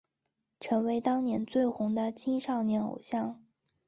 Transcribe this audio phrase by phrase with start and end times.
[0.59, 3.39] 成为当年最红的青少年偶像。